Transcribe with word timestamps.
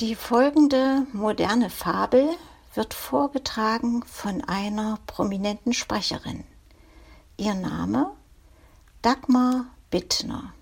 Die 0.00 0.14
folgende 0.14 1.06
moderne 1.12 1.68
Fabel 1.68 2.26
wird 2.72 2.94
vorgetragen 2.94 4.02
von 4.04 4.42
einer 4.42 4.98
prominenten 5.06 5.74
Sprecherin. 5.74 6.44
Ihr 7.36 7.52
Name 7.52 8.10
Dagmar 9.02 9.66
Bittner. 9.90 10.54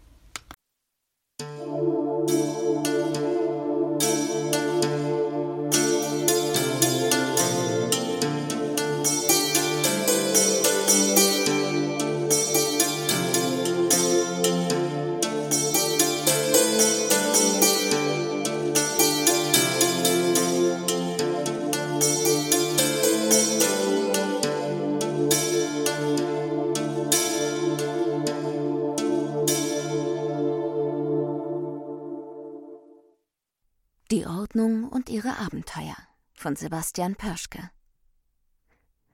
Die 34.11 34.25
Ordnung 34.25 34.89
und 34.89 35.11
ihre 35.11 35.37
Abenteuer 35.37 35.95
von 36.33 36.57
Sebastian 36.57 37.15
Pörschke. 37.15 37.71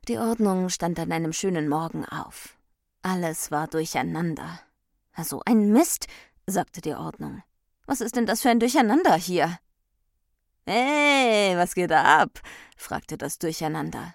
Die 0.06 0.18
Ordnung 0.18 0.68
stand 0.68 1.00
an 1.00 1.10
einem 1.10 1.32
schönen 1.32 1.68
Morgen 1.68 2.04
auf. 2.04 2.56
Alles 3.02 3.50
war 3.50 3.66
durcheinander. 3.66 4.60
So 5.20 5.42
ein 5.46 5.72
Mist, 5.72 6.06
sagte 6.46 6.80
die 6.80 6.94
Ordnung. 6.94 7.42
Was 7.86 8.00
ist 8.00 8.14
denn 8.14 8.24
das 8.24 8.42
für 8.42 8.50
ein 8.50 8.60
Durcheinander 8.60 9.16
hier? 9.16 9.58
Hey, 10.64 11.56
was 11.56 11.74
geht 11.74 11.90
da 11.90 12.20
ab? 12.20 12.40
fragte 12.76 13.18
das 13.18 13.40
Durcheinander. 13.40 14.14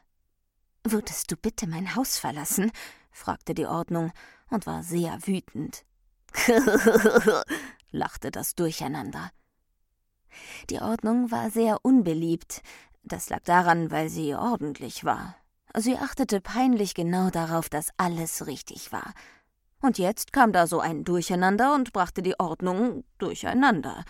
Würdest 0.85 1.29
du 1.29 1.35
bitte 1.35 1.67
mein 1.67 1.93
Haus 1.95 2.17
verlassen? 2.17 2.71
fragte 3.11 3.53
die 3.53 3.65
Ordnung 3.65 4.13
und 4.49 4.65
war 4.65 4.81
sehr 4.83 5.27
wütend. 5.27 5.83
lachte 7.91 8.31
das 8.31 8.55
Durcheinander. 8.55 9.29
Die 10.69 10.79
Ordnung 10.79 11.31
war 11.31 11.49
sehr 11.49 11.79
unbeliebt. 11.83 12.61
Das 13.03 13.29
lag 13.29 13.41
daran, 13.43 13.91
weil 13.91 14.09
sie 14.09 14.35
ordentlich 14.35 15.03
war. 15.03 15.35
Sie 15.75 15.97
achtete 15.97 16.41
peinlich 16.41 16.95
genau 16.95 17.29
darauf, 17.29 17.69
dass 17.69 17.89
alles 17.97 18.47
richtig 18.47 18.91
war. 18.91 19.13
Und 19.81 19.97
jetzt 19.97 20.33
kam 20.33 20.51
da 20.51 20.67
so 20.67 20.79
ein 20.79 21.03
Durcheinander 21.03 21.73
und 21.73 21.93
brachte 21.93 22.21
die 22.21 22.39
Ordnung 22.39 23.03
durcheinander. 23.17 24.03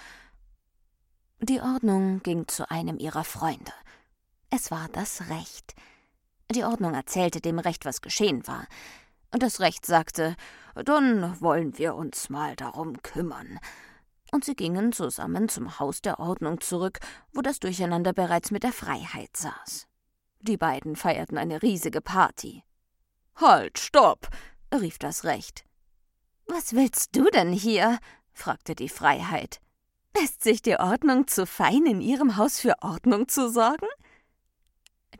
Die 1.41 1.61
Ordnung 1.61 2.21
ging 2.23 2.47
zu 2.47 2.69
einem 2.69 2.97
ihrer 2.97 3.23
Freunde. 3.23 3.71
Es 4.49 4.71
war 4.71 4.87
das 4.91 5.29
Recht. 5.29 5.75
Die 6.51 6.63
Ordnung 6.63 6.95
erzählte 6.95 7.39
dem 7.39 7.59
Recht, 7.59 7.85
was 7.85 8.01
geschehen 8.01 8.47
war. 8.47 8.65
Das 9.31 9.59
Recht 9.59 9.85
sagte, 9.85 10.35
dann 10.73 11.39
wollen 11.39 11.77
wir 11.77 11.93
uns 11.93 12.29
mal 12.29 12.55
darum 12.55 13.01
kümmern 13.03 13.59
und 14.31 14.45
sie 14.45 14.55
gingen 14.55 14.91
zusammen 14.91 15.49
zum 15.49 15.79
Haus 15.79 16.01
der 16.01 16.19
Ordnung 16.19 16.61
zurück, 16.61 16.99
wo 17.33 17.41
das 17.41 17.59
Durcheinander 17.59 18.13
bereits 18.13 18.51
mit 18.51 18.63
der 18.63 18.73
Freiheit 18.73 19.35
saß. 19.35 19.87
Die 20.41 20.57
beiden 20.57 20.95
feierten 20.95 21.37
eine 21.37 21.61
riesige 21.61 22.01
Party. 22.01 22.63
Halt, 23.35 23.79
stopp! 23.79 24.29
rief 24.73 24.97
das 24.99 25.23
Recht. 25.23 25.65
Was 26.45 26.73
willst 26.73 27.15
du 27.15 27.25
denn 27.25 27.51
hier? 27.51 27.99
fragte 28.31 28.75
die 28.75 28.89
Freiheit. 28.89 29.59
Ist 30.23 30.43
sich 30.43 30.61
die 30.61 30.77
Ordnung 30.77 31.27
zu 31.27 31.45
fein, 31.45 31.85
in 31.85 32.01
ihrem 32.01 32.37
Haus 32.37 32.59
für 32.59 32.75
Ordnung 32.81 33.27
zu 33.27 33.49
sorgen? 33.49 33.87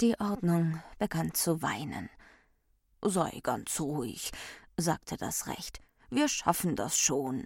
Die 0.02 0.20
Ordnung 0.20 0.82
begann 0.98 1.34
zu 1.34 1.62
weinen. 1.62 2.10
Sei 3.02 3.40
ganz 3.44 3.80
ruhig, 3.80 4.32
sagte 4.78 5.18
das 5.18 5.48
Recht. 5.48 5.82
Wir 6.10 6.28
schaffen 6.28 6.76
das 6.76 6.98
schon. 6.98 7.46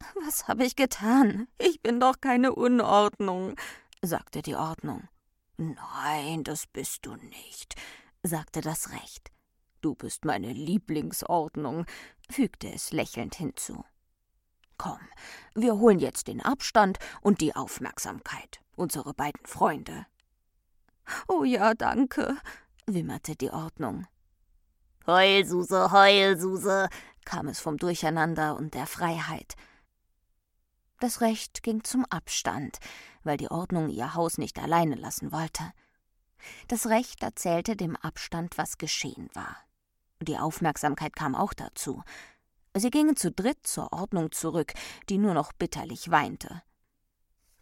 Was 0.26 0.48
habe 0.48 0.64
ich 0.64 0.76
getan? 0.76 1.48
Ich 1.58 1.82
bin 1.82 2.00
doch 2.00 2.20
keine 2.20 2.54
Unordnung, 2.54 3.56
sagte 4.02 4.42
die 4.42 4.54
Ordnung. 4.54 5.08
Nein, 5.56 6.44
das 6.44 6.66
bist 6.66 7.04
du 7.06 7.16
nicht, 7.16 7.74
sagte 8.22 8.60
das 8.60 8.90
Recht. 8.92 9.30
Du 9.80 9.94
bist 9.94 10.24
meine 10.24 10.52
Lieblingsordnung, 10.52 11.86
fügte 12.30 12.72
es 12.72 12.92
lächelnd 12.92 13.34
hinzu. 13.34 13.84
Komm, 14.78 14.98
wir 15.54 15.76
holen 15.78 15.98
jetzt 15.98 16.28
den 16.28 16.40
Abstand 16.40 16.98
und 17.20 17.40
die 17.40 17.54
Aufmerksamkeit, 17.54 18.60
unsere 18.76 19.12
beiden 19.12 19.44
Freunde. 19.44 20.06
Oh 21.28 21.44
ja, 21.44 21.74
danke, 21.74 22.36
wimmerte 22.86 23.36
die 23.36 23.50
Ordnung. 23.50 24.06
Heulsuse, 25.06 25.90
Heulsuse, 25.92 26.88
kam 27.24 27.48
es 27.48 27.60
vom 27.60 27.76
Durcheinander 27.76 28.56
und 28.56 28.74
der 28.74 28.86
Freiheit. 28.86 29.56
Das 31.00 31.22
Recht 31.22 31.62
ging 31.62 31.82
zum 31.82 32.04
Abstand, 32.04 32.78
weil 33.24 33.38
die 33.38 33.50
Ordnung 33.50 33.88
ihr 33.88 34.14
Haus 34.14 34.36
nicht 34.36 34.58
alleine 34.58 34.94
lassen 34.94 35.32
wollte. 35.32 35.72
Das 36.68 36.86
Recht 36.86 37.22
erzählte 37.22 37.74
dem 37.74 37.96
Abstand, 37.96 38.58
was 38.58 38.78
geschehen 38.78 39.30
war. 39.32 39.56
Die 40.20 40.36
Aufmerksamkeit 40.36 41.16
kam 41.16 41.34
auch 41.34 41.54
dazu. 41.54 42.02
Sie 42.74 42.90
gingen 42.90 43.16
zu 43.16 43.32
dritt 43.32 43.66
zur 43.66 43.92
Ordnung 43.92 44.30
zurück, 44.30 44.74
die 45.08 45.16
nur 45.16 45.32
noch 45.32 45.54
bitterlich 45.54 46.10
weinte. 46.10 46.62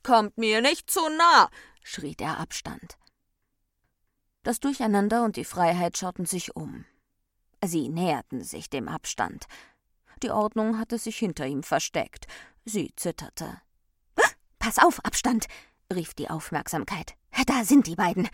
Kommt 0.03 0.37
mir 0.37 0.61
nicht 0.61 0.91
zu 0.91 1.01
nah, 1.09 1.49
schrie 1.83 2.17
der 2.17 2.39
Abstand. 2.39 2.99
Das 4.43 4.59
Durcheinander 4.59 5.25
und 5.25 5.37
die 5.37 5.45
Freiheit 5.45 5.97
schauten 5.97 6.27
sich 6.27 6.57
um. 6.57 6.85
Sie 7.65 7.89
näherten 7.89 8.43
sich 8.43 8.69
dem 8.69 8.89
Abstand. 8.89 9.47
Die 10.23 10.31
Ordnung 10.31 10.79
hatte 10.79 10.99
sich 10.99 11.19
hinter 11.19 11.47
ihm 11.47 11.63
versteckt, 11.63 12.27
Sie 12.65 12.93
zitterte. 12.97 13.61
Pass 14.59 14.79
auf, 14.79 15.03
Abstand, 15.05 15.47
rief 15.91 16.13
die 16.15 16.29
Aufmerksamkeit. 16.29 17.15
Da 17.47 17.65
sind 17.65 17.87
die 17.87 17.95
beiden. 17.95 18.29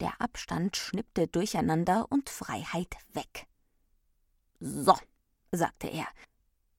Der 0.00 0.20
Abstand 0.20 0.76
schnippte 0.76 1.28
durcheinander 1.28 2.06
und 2.10 2.28
Freiheit 2.28 2.94
weg. 3.12 3.46
So, 4.60 4.94
sagte 5.52 5.88
er, 5.88 6.06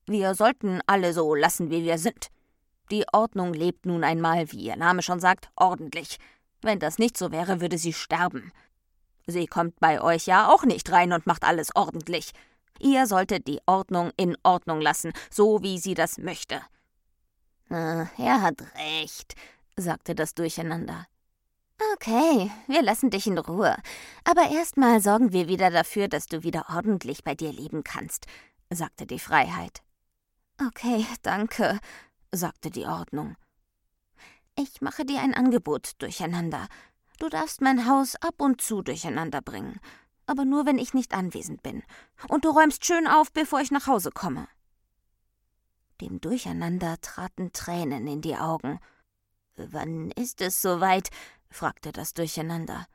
wir 0.05 0.35
sollten 0.35 0.81
alle 0.85 1.13
so 1.13 1.33
lassen, 1.33 1.71
wie 1.71 1.83
wir 1.83 1.97
sind. 1.97 2.27
Die 2.91 3.05
Ordnung 3.11 3.53
lebt 3.53 3.87
nun 3.87 4.03
einmal, 4.03 4.51
wie 4.51 4.65
ihr 4.65 4.75
Name 4.75 5.01
schon 5.01 5.19
sagt, 5.19 5.49
ordentlich. 5.55 6.17
Wenn 6.61 6.79
das 6.79 6.99
nicht 6.99 7.17
so 7.17 7.31
wäre, 7.31 7.61
würde 7.61 7.79
sie 7.79 7.93
sterben. 7.93 8.51
Sie 9.25 9.47
kommt 9.47 9.79
bei 9.79 10.01
euch 10.01 10.27
ja 10.27 10.49
auch 10.49 10.63
nicht 10.63 10.91
rein 10.91 11.13
und 11.13 11.25
macht 11.25 11.43
alles 11.43 11.75
ordentlich. 11.75 12.33
Ihr 12.79 13.07
solltet 13.07 13.47
die 13.47 13.59
Ordnung 13.65 14.11
in 14.17 14.37
Ordnung 14.43 14.81
lassen, 14.81 15.13
so 15.29 15.61
wie 15.61 15.79
sie 15.79 15.93
das 15.93 16.17
möchte. 16.17 16.61
Äh, 17.69 18.05
er 18.17 18.41
hat 18.41 18.61
recht, 18.77 19.35
sagte 19.75 20.15
das 20.15 20.35
Durcheinander. 20.35 21.07
Okay, 21.93 22.51
wir 22.67 22.81
lassen 22.81 23.09
dich 23.09 23.27
in 23.27 23.37
Ruhe. 23.37 23.75
Aber 24.23 24.49
erstmal 24.49 25.01
sorgen 25.01 25.33
wir 25.33 25.47
wieder 25.47 25.71
dafür, 25.71 26.07
dass 26.07 26.27
du 26.27 26.43
wieder 26.43 26.65
ordentlich 26.69 27.23
bei 27.23 27.35
dir 27.35 27.51
leben 27.51 27.83
kannst, 27.83 28.27
sagte 28.69 29.05
die 29.05 29.19
Freiheit. 29.19 29.81
Okay, 30.65 31.05
danke, 31.21 31.79
sagte 32.31 32.71
die 32.71 32.85
Ordnung. 32.85 33.35
Ich 34.57 34.79
mache 34.79 35.05
dir 35.05 35.19
ein 35.19 35.33
Angebot, 35.33 36.01
Durcheinander. 36.01 36.67
Du 37.19 37.27
darfst 37.27 37.59
mein 37.61 37.89
Haus 37.89 38.15
ab 38.15 38.35
und 38.37 38.61
zu 38.61 38.81
durcheinander 38.81 39.41
bringen 39.41 39.79
aber 40.25 40.45
nur 40.45 40.65
wenn 40.65 40.77
ich 40.77 40.93
nicht 40.93 41.13
anwesend 41.13 41.63
bin. 41.63 41.83
Und 42.27 42.45
du 42.45 42.49
räumst 42.49 42.85
schön 42.85 43.07
auf, 43.07 43.31
bevor 43.31 43.61
ich 43.61 43.71
nach 43.71 43.87
Hause 43.87 44.11
komme. 44.11 44.47
Dem 46.01 46.19
Durcheinander 46.19 46.99
traten 47.01 47.53
Tränen 47.53 48.07
in 48.07 48.21
die 48.21 48.35
Augen. 48.35 48.79
Wann 49.55 50.11
ist 50.11 50.41
es 50.41 50.61
soweit? 50.61 51.09
fragte 51.49 51.91
das 51.91 52.13
Durcheinander. 52.13 52.85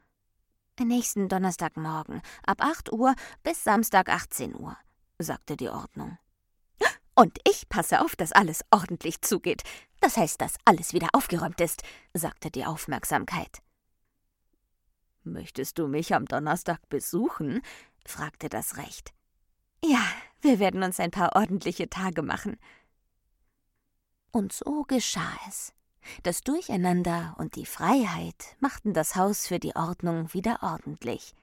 Nächsten 0.78 1.28
Donnerstagmorgen, 1.28 2.22
ab 2.42 2.62
acht 2.64 2.90
Uhr 2.90 3.14
bis 3.42 3.62
Samstag 3.64 4.08
achtzehn 4.08 4.54
Uhr, 4.58 4.76
sagte 5.18 5.56
die 5.56 5.68
Ordnung. 5.68 6.16
Und 7.14 7.38
ich 7.46 7.68
passe 7.68 8.00
auf, 8.00 8.16
dass 8.16 8.32
alles 8.32 8.64
ordentlich 8.70 9.20
zugeht. 9.20 9.62
Das 10.00 10.16
heißt, 10.16 10.40
dass 10.40 10.54
alles 10.64 10.94
wieder 10.94 11.08
aufgeräumt 11.12 11.60
ist, 11.60 11.82
sagte 12.14 12.50
die 12.50 12.64
Aufmerksamkeit. 12.64 13.60
Möchtest 15.30 15.78
du 15.78 15.86
mich 15.86 16.14
am 16.14 16.26
Donnerstag 16.26 16.88
besuchen? 16.88 17.62
fragte 18.04 18.48
das 18.48 18.76
Recht. 18.76 19.14
Ja, 19.84 20.02
wir 20.40 20.58
werden 20.58 20.82
uns 20.82 20.98
ein 20.98 21.12
paar 21.12 21.36
ordentliche 21.36 21.88
Tage 21.88 22.22
machen. 22.22 22.56
Und 24.32 24.52
so 24.52 24.82
geschah 24.82 25.38
es. 25.48 25.72
Das 26.24 26.40
Durcheinander 26.40 27.36
und 27.38 27.54
die 27.56 27.66
Freiheit 27.66 28.56
machten 28.58 28.92
das 28.92 29.14
Haus 29.14 29.46
für 29.46 29.60
die 29.60 29.76
Ordnung 29.76 30.32
wieder 30.34 30.62
ordentlich. 30.62 31.34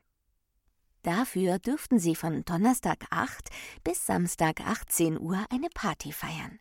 Dafür 1.04 1.58
dürften 1.58 2.00
sie 2.00 2.16
von 2.16 2.44
Donnerstag 2.44 3.06
8 3.12 3.50
bis 3.84 4.06
Samstag 4.06 4.60
18 4.62 5.18
Uhr 5.18 5.46
eine 5.50 5.70
Party 5.74 6.12
feiern. 6.12 6.60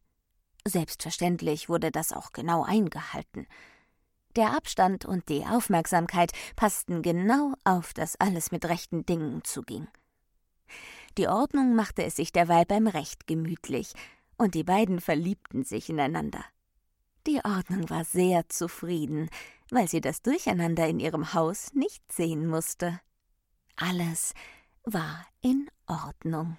Selbstverständlich 0.65 1.69
wurde 1.69 1.91
das 1.91 2.13
auch 2.13 2.33
genau 2.33 2.63
eingehalten. 2.63 3.49
Der 4.37 4.55
Abstand 4.55 5.07
und 5.07 5.31
die 5.31 5.47
Aufmerksamkeit 5.47 6.33
passten 6.57 7.01
genau 7.01 7.55
auf, 7.65 7.95
dass 7.95 8.21
alles 8.21 8.53
mit 8.53 8.67
rechten 8.67 9.07
Dingen 9.07 9.43
zuging. 9.45 9.89
Die 11.17 11.27
Ordnung 11.27 11.75
machte 11.75 12.05
es 12.05 12.17
sich 12.17 12.33
derweil 12.33 12.67
beim 12.67 12.87
Recht 12.87 13.27
gemütlich, 13.27 13.95
und 14.37 14.55
die 14.55 14.65
beiden 14.65 15.01
verliebten 15.01 15.65
sich 15.65 15.89
ineinander. 15.89 16.45
Die 17.27 17.41
Ordnung 17.43 17.89
war 17.89 18.05
sehr 18.05 18.47
zufrieden, 18.51 19.31
weil 19.71 19.89
sie 19.89 20.03
das 20.03 20.21
Durcheinander 20.21 20.87
in 20.87 21.01
ihrem 21.01 21.33
Haus 21.33 21.73
nicht 21.73 22.13
sehen 22.13 22.47
musste. 22.47 23.01
Alles 23.77 24.35
war 24.85 25.27
in 25.41 25.71
Ordnung. 25.87 26.59